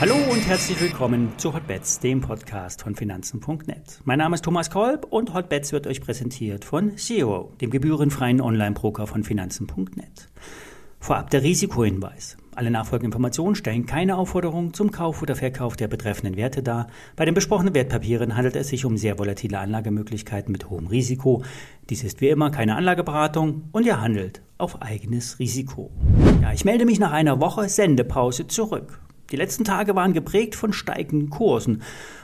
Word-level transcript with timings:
Hallo 0.00 0.14
und 0.30 0.46
herzlich 0.46 0.80
willkommen 0.80 1.32
zu 1.38 1.52
Hotbets, 1.54 1.98
dem 1.98 2.20
Podcast 2.20 2.82
von 2.82 2.94
Finanzen.net. 2.94 4.00
Mein 4.04 4.18
Name 4.18 4.36
ist 4.36 4.44
Thomas 4.44 4.70
Kolb 4.70 5.06
und 5.10 5.34
Hotbets 5.34 5.72
wird 5.72 5.88
euch 5.88 6.00
präsentiert 6.00 6.64
von 6.64 6.96
Zero, 6.96 7.52
dem 7.60 7.70
gebührenfreien 7.70 8.40
Online-Broker 8.40 9.08
von 9.08 9.24
Finanzen.net. 9.24 10.28
Vorab 11.00 11.30
der 11.30 11.42
Risikohinweis. 11.42 12.36
Alle 12.58 12.72
nachfolgenden 12.72 13.12
Informationen 13.12 13.54
stellen 13.54 13.86
keine 13.86 14.18
Aufforderung 14.18 14.74
zum 14.74 14.90
Kauf 14.90 15.22
oder 15.22 15.36
Verkauf 15.36 15.76
der 15.76 15.86
betreffenden 15.86 16.36
Werte 16.36 16.60
dar. 16.60 16.88
Bei 17.14 17.24
den 17.24 17.34
besprochenen 17.34 17.72
Wertpapieren 17.72 18.36
handelt 18.36 18.56
es 18.56 18.66
sich 18.66 18.84
um 18.84 18.96
sehr 18.96 19.16
volatile 19.16 19.60
Anlagemöglichkeiten 19.60 20.50
mit 20.50 20.68
hohem 20.68 20.88
Risiko. 20.88 21.44
Dies 21.88 22.02
ist 22.02 22.20
wie 22.20 22.30
immer 22.30 22.50
keine 22.50 22.74
Anlageberatung 22.74 23.68
und 23.70 23.86
ihr 23.86 24.00
handelt 24.00 24.42
auf 24.58 24.82
eigenes 24.82 25.38
Risiko. 25.38 25.92
Ja, 26.42 26.52
ich 26.52 26.64
melde 26.64 26.84
mich 26.84 26.98
nach 26.98 27.12
einer 27.12 27.40
Woche 27.40 27.68
Sendepause 27.68 28.48
zurück. 28.48 29.02
Die 29.30 29.36
letzten 29.36 29.62
Tage 29.62 29.94
waren 29.94 30.12
geprägt 30.12 30.56
von 30.56 30.72
steigenden 30.72 31.30
Kursen 31.30 31.82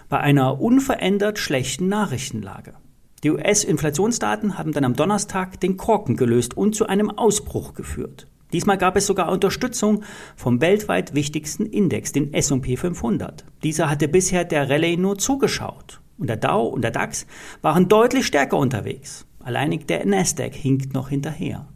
bei 0.08 0.18
einer 0.18 0.60
unverändert 0.60 1.38
schlechten 1.38 1.88
Nachrichtenlage. 1.88 2.74
Die 3.22 3.30
US-Inflationsdaten 3.30 4.58
haben 4.58 4.72
dann 4.72 4.84
am 4.84 4.96
Donnerstag 4.96 5.60
den 5.60 5.76
Korken 5.76 6.16
gelöst 6.16 6.56
und 6.56 6.74
zu 6.74 6.88
einem 6.88 7.08
Ausbruch 7.08 7.74
geführt. 7.74 8.26
Diesmal 8.54 8.78
gab 8.78 8.96
es 8.96 9.08
sogar 9.08 9.32
Unterstützung 9.32 10.04
vom 10.36 10.60
weltweit 10.60 11.12
wichtigsten 11.12 11.66
Index, 11.66 12.12
den 12.12 12.32
S&P 12.32 12.76
500. 12.76 13.44
Dieser 13.64 13.90
hatte 13.90 14.06
bisher 14.06 14.44
der 14.44 14.70
Rallye 14.70 14.96
nur 14.96 15.18
zugeschaut. 15.18 16.00
Und 16.18 16.28
der 16.28 16.36
Dow 16.36 16.68
und 16.68 16.82
der 16.82 16.92
DAX 16.92 17.26
waren 17.62 17.88
deutlich 17.88 18.26
stärker 18.26 18.56
unterwegs. 18.56 19.26
Alleinig 19.40 19.86
der 19.88 20.06
Nasdaq 20.06 20.54
hinkt 20.54 20.94
noch 20.94 21.08
hinterher. 21.08 21.66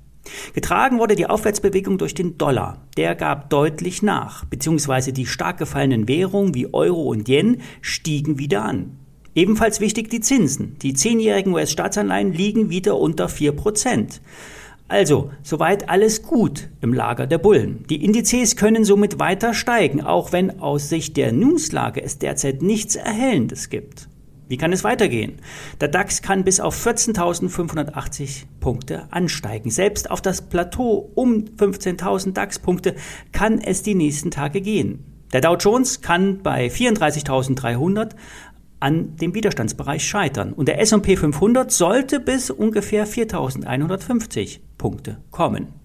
Getragen 0.55 1.01
wurde 1.01 1.17
die 1.17 1.27
Aufwärtsbewegung 1.27 1.99
durch 1.99 2.15
den 2.15 2.39
Dollar. 2.39 2.87
Der 2.97 3.17
gab 3.17 3.51
deutlich 3.51 4.05
nach, 4.05 4.45
beziehungsweise 4.45 5.13
die 5.13 5.27
stark 5.27 5.59
gefallenen 5.59 6.07
Währungen 6.07 6.55
wie 6.55 6.73
Euro 6.73 7.03
und 7.11 7.29
Yen 7.29 7.61
stiegen 7.81 8.39
wieder 8.39 8.65
an. 8.65 9.01
Ebenfalls 9.35 9.81
wichtig 9.81 10.11
die 10.11 10.21
Zinsen. 10.21 10.79
Die 10.79 10.95
zehnjährigen 10.95 11.53
US-Staatsanleihen 11.53 12.33
liegen 12.33 12.71
wieder 12.71 12.97
unter 12.99 13.29
4 13.29 13.51
Prozent. 13.51 14.21
Also, 14.91 15.31
soweit 15.43 15.91
alles 15.91 16.23
gut 16.23 16.71
im 16.81 16.95
Lager 16.95 17.27
der 17.27 17.37
Bullen. 17.37 17.85
Die 17.91 18.03
Indizes 18.03 18.57
können 18.57 18.85
somit 18.85 19.19
weiter 19.19 19.53
steigen, 19.53 20.01
auch 20.01 20.33
wenn 20.33 20.61
aus 20.61 20.89
Sicht 20.89 21.19
der 21.19 21.31
Newslage 21.31 22.03
es 22.03 22.19
derzeit 22.19 22.63
nichts 22.63 22.97
Erhellendes 22.97 23.69
gibt. 23.69 24.09
Wie 24.49 24.57
kann 24.57 24.73
es 24.73 24.85
weitergehen? 24.85 25.41
Der 25.83 25.89
DAX 25.89 26.23
kann 26.23 26.43
bis 26.43 26.59
auf 26.59 26.75
14.580 26.87 28.45
Punkte 28.61 29.07
ansteigen. 29.11 29.71
Selbst 29.71 30.11
auf 30.11 30.23
das 30.23 30.41
Plateau 30.49 31.11
um 31.15 31.45
15.000 31.45 32.33
DAX-Punkte 32.33 32.95
kann 33.33 33.59
es 33.59 33.83
die 33.83 33.95
nächsten 33.95 34.31
Tage 34.31 34.63
gehen. 34.63 35.05
Der 35.35 35.43
Dow 35.43 35.57
Jones 35.57 36.01
kann 36.01 36.43
bei 36.43 36.69
34.300 36.69 38.13
an 38.81 39.17
dem 39.17 39.35
Widerstandsbereich 39.35 40.09
scheitern 40.09 40.55
und 40.55 40.67
der 40.67 40.81
S&P 40.81 41.17
500 41.17 41.71
sollte 41.71 42.19
bis 42.19 42.51
ungefähr 42.51 43.07
4.150 43.07 44.61
Punkte 44.79 45.19
kommen. 45.31 45.79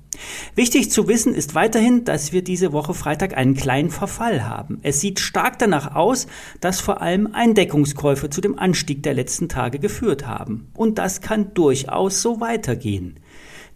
Wichtig 0.55 0.91
zu 0.91 1.07
wissen 1.07 1.33
ist 1.33 1.55
weiterhin, 1.55 2.05
dass 2.05 2.31
wir 2.31 2.43
diese 2.43 2.71
Woche 2.71 2.93
Freitag 2.93 3.35
einen 3.35 3.55
kleinen 3.55 3.89
Verfall 3.89 4.47
haben. 4.47 4.79
Es 4.83 5.01
sieht 5.01 5.19
stark 5.19 5.59
danach 5.59 5.95
aus, 5.95 6.27
dass 6.61 6.79
vor 6.79 7.01
allem 7.01 7.29
Eindeckungskäufe 7.33 8.29
zu 8.29 8.41
dem 8.41 8.57
Anstieg 8.57 9.03
der 9.03 9.15
letzten 9.15 9.49
Tage 9.49 9.79
geführt 9.79 10.27
haben. 10.27 10.67
Und 10.75 10.97
das 10.99 11.21
kann 11.21 11.53
durchaus 11.53 12.21
so 12.21 12.39
weitergehen. 12.39 13.19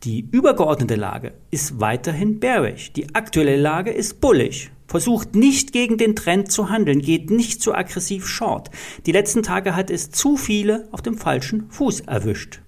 Die 0.04 0.28
übergeordnete 0.32 0.96
Lage 0.96 1.34
ist 1.50 1.80
weiterhin 1.80 2.40
bearish. 2.40 2.94
Die 2.94 3.16
aktuelle 3.16 3.58
Lage 3.58 3.92
ist 3.92 4.22
bullish. 4.22 4.72
Versucht 4.88 5.36
nicht 5.36 5.74
gegen 5.74 5.98
den 5.98 6.16
Trend 6.16 6.52
zu 6.52 6.70
handeln, 6.70 7.02
geht 7.02 7.30
nicht 7.30 7.62
zu 7.62 7.74
aggressiv 7.74 8.28
short. 8.28 8.70
Die 9.06 9.12
letzten 9.12 9.44
Tage 9.44 9.76
hat 9.76 9.90
es 9.90 10.12
zu 10.12 10.38
viele 10.38 10.88
auf 10.92 11.02
dem 11.02 11.18
falschen 11.18 11.70
Fuß 11.72 12.02
erwischt. 12.02 12.62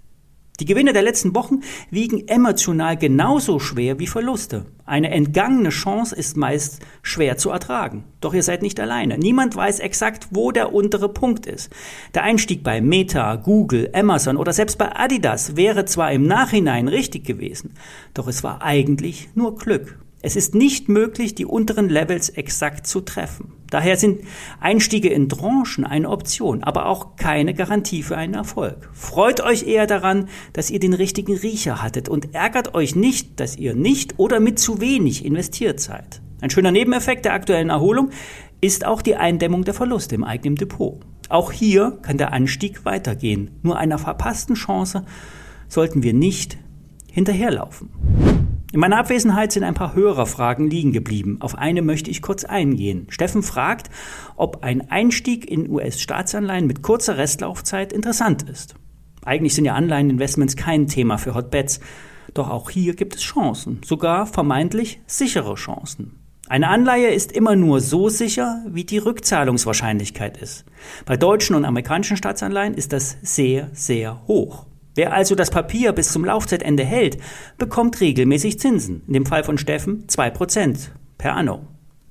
Die 0.59 0.65
Gewinne 0.65 0.91
der 0.91 1.03
letzten 1.03 1.35
Wochen 1.35 1.61
wiegen 1.89 2.27
emotional 2.27 2.97
genauso 2.97 3.59
schwer 3.59 3.97
wie 3.99 4.07
Verluste. 4.07 4.65
Eine 4.85 5.11
entgangene 5.11 5.69
Chance 5.69 6.13
ist 6.13 6.35
meist 6.35 6.81
schwer 7.01 7.37
zu 7.37 7.49
ertragen. 7.49 8.03
Doch 8.19 8.33
ihr 8.33 8.43
seid 8.43 8.61
nicht 8.61 8.79
alleine. 8.79 9.17
Niemand 9.17 9.55
weiß 9.55 9.79
exakt, 9.79 10.27
wo 10.31 10.51
der 10.51 10.73
untere 10.73 11.07
Punkt 11.07 11.45
ist. 11.45 11.71
Der 12.13 12.23
Einstieg 12.23 12.61
bei 12.61 12.81
Meta, 12.81 13.37
Google, 13.37 13.89
Amazon 13.93 14.35
oder 14.35 14.51
selbst 14.51 14.77
bei 14.77 14.93
Adidas 14.93 15.55
wäre 15.55 15.85
zwar 15.85 16.11
im 16.11 16.23
Nachhinein 16.23 16.89
richtig 16.89 17.23
gewesen, 17.23 17.75
doch 18.13 18.27
es 18.27 18.43
war 18.43 18.61
eigentlich 18.61 19.29
nur 19.35 19.55
Glück. 19.55 19.97
Es 20.21 20.35
ist 20.35 20.53
nicht 20.53 20.89
möglich, 20.89 21.33
die 21.33 21.45
unteren 21.45 21.87
Levels 21.87 22.27
exakt 22.27 22.85
zu 22.85 22.99
treffen. 22.99 23.53
Daher 23.69 23.95
sind 23.95 24.21
Einstiege 24.59 25.07
in 25.07 25.29
Tranchen 25.29 25.85
eine 25.85 26.09
Option, 26.09 26.61
aber 26.61 26.87
auch 26.87 27.15
keine 27.15 27.53
Garantie 27.53 28.03
für 28.03 28.17
einen 28.17 28.33
Erfolg. 28.33 28.89
Freut 28.93 29.39
euch 29.39 29.65
eher 29.65 29.87
daran, 29.87 30.27
dass 30.51 30.71
ihr 30.71 30.79
den 30.79 30.93
richtigen 30.93 31.37
Riecher 31.37 31.81
hattet 31.81 32.09
und 32.09 32.35
ärgert 32.35 32.73
euch 32.73 32.97
nicht, 32.97 33.39
dass 33.39 33.55
ihr 33.55 33.75
nicht 33.75 34.19
oder 34.19 34.41
mit 34.41 34.59
zu 34.59 34.81
wenig 34.81 35.23
investiert 35.23 35.79
seid. 35.79 36.21
Ein 36.41 36.49
schöner 36.49 36.71
Nebeneffekt 36.71 37.23
der 37.23 37.33
aktuellen 37.33 37.69
Erholung 37.69 38.09
ist 38.59 38.85
auch 38.85 39.01
die 39.01 39.15
Eindämmung 39.15 39.63
der 39.63 39.73
Verluste 39.73 40.15
im 40.15 40.25
eigenen 40.25 40.55
Depot. 40.55 40.99
Auch 41.29 41.53
hier 41.53 41.97
kann 42.01 42.17
der 42.17 42.33
Anstieg 42.33 42.83
weitergehen. 42.83 43.51
Nur 43.61 43.77
einer 43.77 43.97
verpassten 43.97 44.55
Chance 44.55 45.05
sollten 45.69 46.03
wir 46.03 46.13
nicht 46.13 46.57
hinterherlaufen. 47.09 47.89
In 48.71 48.79
meiner 48.79 48.99
Abwesenheit 48.99 49.51
sind 49.51 49.63
ein 49.63 49.73
paar 49.73 49.95
Hörerfragen 49.95 50.69
liegen 50.69 50.91
geblieben. 50.91 51.37
Auf 51.39 51.57
eine 51.57 51.81
möchte 51.81 52.11
ich 52.11 52.21
kurz 52.21 52.43
eingehen. 52.43 53.07
Steffen 53.09 53.41
fragt, 53.41 53.89
ob 54.35 54.63
ein 54.63 54.91
Einstieg 54.91 55.49
in 55.49 55.69
US-Staatsanleihen 55.69 56.67
mit 56.67 56.83
kurzer 56.83 57.17
Restlaufzeit 57.17 57.91
interessant 57.91 58.43
ist. 58.43 58.75
Eigentlich 59.25 59.55
sind 59.55 59.65
ja 59.65 59.73
Anleiheninvestments 59.73 60.55
kein 60.55 60.87
Thema 60.87 61.17
für 61.17 61.33
Hotbets, 61.33 61.79
doch 62.35 62.49
auch 62.49 62.69
hier 62.69 62.95
gibt 62.95 63.15
es 63.15 63.21
Chancen, 63.21 63.81
sogar 63.83 64.27
vermeintlich 64.27 65.01
sichere 65.07 65.55
Chancen. 65.55 66.19
Eine 66.47 66.69
Anleihe 66.69 67.09
ist 67.09 67.31
immer 67.31 67.55
nur 67.55 67.79
so 67.79 68.09
sicher, 68.09 68.63
wie 68.67 68.83
die 68.83 68.97
Rückzahlungswahrscheinlichkeit 68.99 70.37
ist. 70.37 70.65
Bei 71.05 71.17
deutschen 71.17 71.55
und 71.55 71.65
amerikanischen 71.65 72.17
Staatsanleihen 72.17 72.75
ist 72.75 72.93
das 72.93 73.17
sehr, 73.21 73.69
sehr 73.73 74.27
hoch. 74.27 74.65
Wer 74.99 75.13
also 75.13 75.33
das 75.33 75.49
Papier 75.49 75.93
bis 75.93 76.11
zum 76.11 76.25
Laufzeitende 76.25 76.83
hält, 76.83 77.19
bekommt 77.57 78.01
regelmäßig 78.01 78.59
Zinsen. 78.59 79.01
In 79.07 79.13
dem 79.13 79.25
Fall 79.25 79.45
von 79.45 79.57
Steffen 79.57 80.03
2% 80.07 80.89
per 81.17 81.37
anno. 81.37 81.61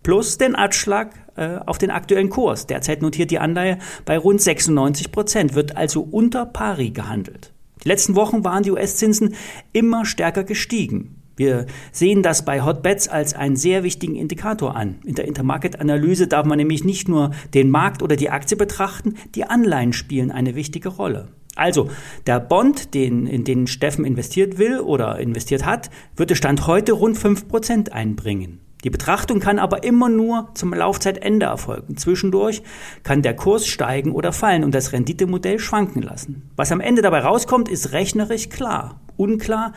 Plus 0.03 0.39
den 0.39 0.55
Abschlag 0.55 1.11
äh, 1.37 1.59
auf 1.67 1.77
den 1.77 1.91
aktuellen 1.91 2.31
Kurs. 2.31 2.67
Derzeit 2.67 3.03
notiert 3.03 3.31
die 3.31 3.41
Anleihe 3.41 3.77
bei 4.07 4.17
rund 4.17 4.41
96% 4.41 5.53
wird 5.53 5.77
also 5.77 6.01
unter 6.01 6.47
pari 6.47 6.89
gehandelt. 6.89 7.53
Die 7.85 7.89
letzten 7.89 8.17
Wochen 8.17 8.43
waren 8.43 8.63
die 8.63 8.71
US-Zinsen 8.71 9.35
immer 9.75 10.07
stärker 10.07 10.45
gestiegen. 10.45 11.21
Wir 11.37 11.67
sehen 11.93 12.23
das 12.23 12.47
bei 12.47 12.63
Hotbets 12.63 13.07
als 13.07 13.35
einen 13.35 13.57
sehr 13.57 13.83
wichtigen 13.83 14.17
Indikator 14.17 14.75
an. 14.75 15.01
In 15.05 15.15
der 15.15 15.29
Intermarket-Analyse 15.29 16.27
darf 16.27 16.47
man 16.47 16.57
nämlich 16.57 16.85
nicht 16.85 17.07
nur 17.07 17.33
den 17.53 17.69
Markt 17.69 18.03
oder 18.03 18.17
die 18.17 18.31
Aktie 18.31 18.57
betrachten, 18.57 19.17
die 19.35 19.45
Anleihen 19.45 19.93
spielen 19.93 20.31
eine 20.31 20.55
wichtige 20.55 20.89
Rolle. 20.89 21.29
Also, 21.59 21.91
der 22.27 22.41
Bond, 22.41 22.95
den, 22.95 23.27
in 23.27 23.45
den 23.45 23.67
Steffen 23.67 24.05
investiert 24.05 24.59
will 24.59 24.81
oder 24.81 25.19
investiert 25.19 25.67
hat, 25.67 25.91
würde 26.17 26.37
Stand 26.37 26.67
heute 26.67 26.93
rund 26.93 27.19
5% 27.19 27.91
einbringen. 27.91 28.61
Die 28.85 28.91
Betrachtung 28.91 29.41
kann 29.41 29.59
aber 29.59 29.83
immer 29.83 30.09
nur 30.09 30.51
zum 30.55 30.73
Laufzeitende 30.73 31.47
erfolgen. 31.47 31.97
Zwischendurch 31.97 32.63
kann 33.03 33.23
der 33.23 33.35
Kurs 33.35 33.67
steigen 33.67 34.13
oder 34.13 34.33
fallen 34.33 34.63
und 34.63 34.73
das 34.73 34.93
Renditemodell 34.93 35.59
schwanken 35.59 36.03
lassen. 36.03 36.49
Was 36.55 36.71
am 36.71 36.81
Ende 36.81 37.03
dabei 37.03 37.21
rauskommt, 37.21 37.69
ist 37.69 37.93
rechnerisch 37.93 38.49
klar. 38.51 39.01
Unklar 39.17 39.73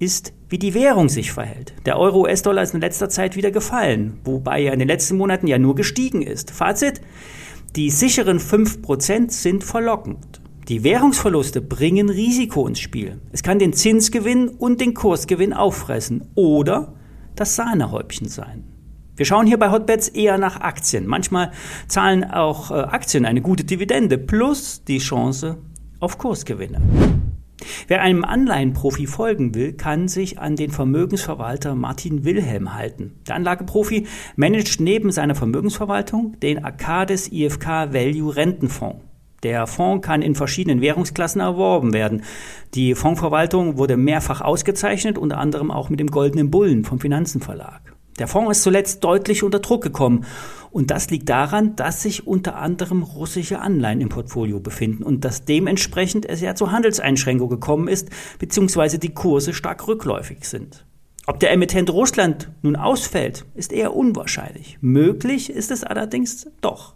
ist, 0.00 0.32
wie 0.48 0.58
die 0.58 0.74
Währung 0.74 1.08
sich 1.08 1.30
verhält. 1.30 1.72
Der 1.86 1.96
Euro-US-Dollar 1.96 2.64
ist 2.64 2.74
in 2.74 2.80
letzter 2.80 3.08
Zeit 3.08 3.36
wieder 3.36 3.52
gefallen, 3.52 4.18
wobei 4.24 4.64
er 4.64 4.72
in 4.72 4.80
den 4.80 4.88
letzten 4.88 5.16
Monaten 5.16 5.46
ja 5.46 5.58
nur 5.58 5.76
gestiegen 5.76 6.22
ist. 6.22 6.50
Fazit, 6.50 7.00
die 7.76 7.90
sicheren 7.90 8.40
5% 8.40 9.30
sind 9.30 9.62
verlockend. 9.62 10.31
Die 10.68 10.84
Währungsverluste 10.84 11.60
bringen 11.60 12.08
Risiko 12.08 12.68
ins 12.68 12.78
Spiel. 12.78 13.20
Es 13.32 13.42
kann 13.42 13.58
den 13.58 13.72
Zinsgewinn 13.72 14.48
und 14.48 14.80
den 14.80 14.94
Kursgewinn 14.94 15.52
auffressen 15.52 16.28
oder 16.36 16.94
das 17.34 17.56
Sahnehäubchen 17.56 18.28
sein. 18.28 18.62
Wir 19.16 19.26
schauen 19.26 19.48
hier 19.48 19.58
bei 19.58 19.72
Hotbets 19.72 20.08
eher 20.08 20.38
nach 20.38 20.60
Aktien. 20.60 21.08
Manchmal 21.08 21.50
zahlen 21.88 22.22
auch 22.24 22.70
äh, 22.70 22.74
Aktien 22.74 23.26
eine 23.26 23.42
gute 23.42 23.64
Dividende 23.64 24.18
plus 24.18 24.84
die 24.84 24.98
Chance 24.98 25.58
auf 25.98 26.18
Kursgewinne. 26.18 26.80
Wer 27.88 28.00
einem 28.00 28.24
Anleihenprofi 28.24 29.08
folgen 29.08 29.56
will, 29.56 29.72
kann 29.72 30.06
sich 30.06 30.38
an 30.38 30.54
den 30.54 30.70
Vermögensverwalter 30.70 31.74
Martin 31.74 32.24
Wilhelm 32.24 32.74
halten. 32.74 33.20
Der 33.26 33.34
Anlageprofi 33.34 34.06
managt 34.36 34.80
neben 34.80 35.10
seiner 35.10 35.34
Vermögensverwaltung 35.34 36.38
den 36.40 36.64
Arcades 36.64 37.30
IFK 37.32 37.92
Value 37.92 38.34
Rentenfonds. 38.34 39.11
Der 39.42 39.66
Fonds 39.66 40.06
kann 40.06 40.22
in 40.22 40.34
verschiedenen 40.34 40.80
Währungsklassen 40.80 41.40
erworben 41.40 41.92
werden. 41.92 42.22
Die 42.74 42.94
Fondsverwaltung 42.94 43.76
wurde 43.76 43.96
mehrfach 43.96 44.40
ausgezeichnet, 44.40 45.18
unter 45.18 45.38
anderem 45.38 45.70
auch 45.70 45.90
mit 45.90 45.98
dem 45.98 46.10
Goldenen 46.10 46.50
Bullen 46.50 46.84
vom 46.84 47.00
Finanzenverlag. 47.00 47.92
Der 48.18 48.28
Fonds 48.28 48.58
ist 48.58 48.62
zuletzt 48.62 49.02
deutlich 49.02 49.42
unter 49.42 49.58
Druck 49.58 49.82
gekommen. 49.82 50.26
Und 50.70 50.90
das 50.90 51.10
liegt 51.10 51.28
daran, 51.28 51.76
dass 51.76 52.02
sich 52.02 52.26
unter 52.26 52.56
anderem 52.56 53.02
russische 53.02 53.58
Anleihen 53.58 54.00
im 54.00 54.10
Portfolio 54.10 54.60
befinden 54.60 55.02
und 55.02 55.24
dass 55.24 55.44
dementsprechend 55.44 56.28
es 56.28 56.40
ja 56.40 56.54
zu 56.54 56.70
Handelseinschränkungen 56.70 57.50
gekommen 57.50 57.88
ist, 57.88 58.10
beziehungsweise 58.38 58.98
die 58.98 59.12
Kurse 59.12 59.54
stark 59.54 59.88
rückläufig 59.88 60.44
sind. 60.44 60.86
Ob 61.26 61.40
der 61.40 61.52
Emittent 61.52 61.90
Russland 61.90 62.50
nun 62.62 62.76
ausfällt, 62.76 63.44
ist 63.54 63.72
eher 63.72 63.94
unwahrscheinlich. 63.94 64.78
Möglich 64.80 65.50
ist 65.50 65.70
es 65.70 65.84
allerdings 65.84 66.48
doch. 66.60 66.94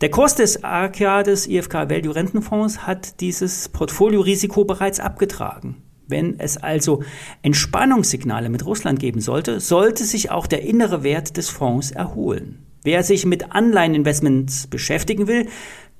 Der 0.00 0.10
Kurs 0.10 0.34
des 0.34 0.64
AKA 0.64 1.22
des 1.22 1.46
IFK 1.46 1.74
Value 1.88 2.14
Rentenfonds 2.14 2.86
hat 2.86 3.20
dieses 3.20 3.68
Portfoliorisiko 3.68 4.64
bereits 4.64 5.00
abgetragen. 5.00 5.82
Wenn 6.08 6.38
es 6.40 6.56
also 6.56 7.02
Entspannungssignale 7.42 8.48
mit 8.48 8.66
Russland 8.66 8.98
geben 8.98 9.20
sollte, 9.20 9.60
sollte 9.60 10.04
sich 10.04 10.30
auch 10.30 10.46
der 10.46 10.62
innere 10.62 11.02
Wert 11.02 11.36
des 11.36 11.48
Fonds 11.48 11.90
erholen. 11.90 12.66
Wer 12.82 13.04
sich 13.04 13.24
mit 13.24 13.52
Anleiheninvestments 13.52 14.66
beschäftigen 14.66 15.28
will, 15.28 15.46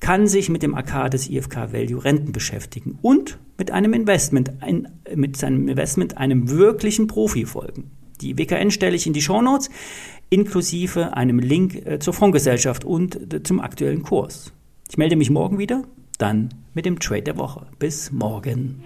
kann 0.00 0.26
sich 0.26 0.48
mit 0.48 0.64
dem 0.64 0.74
AK 0.74 1.12
des 1.12 1.30
IFK 1.30 1.72
Value 1.72 2.04
Renten 2.04 2.32
beschäftigen 2.32 2.98
und 3.02 3.38
mit 3.56 3.70
einem 3.70 3.92
Investment, 3.92 4.50
ein, 4.60 4.88
mit 5.14 5.36
seinem 5.36 5.68
Investment 5.68 6.18
einem 6.18 6.50
wirklichen 6.50 7.06
Profi 7.06 7.46
folgen. 7.46 7.92
Die 8.20 8.36
WKN 8.36 8.72
stelle 8.72 8.96
ich 8.96 9.06
in 9.06 9.12
die 9.12 9.22
Shownotes, 9.22 9.70
inklusive 10.32 11.14
einem 11.14 11.38
Link 11.38 11.86
äh, 11.86 11.98
zur 11.98 12.14
Fondsgesellschaft 12.14 12.84
und 12.84 13.46
zum 13.46 13.60
aktuellen 13.60 14.02
Kurs. 14.02 14.52
Ich 14.88 14.96
melde 14.96 15.16
mich 15.16 15.30
morgen 15.30 15.58
wieder, 15.58 15.84
dann 16.18 16.48
mit 16.74 16.86
dem 16.86 16.98
Trade 16.98 17.22
der 17.22 17.36
Woche. 17.36 17.66
Bis 17.78 18.10
morgen. 18.10 18.82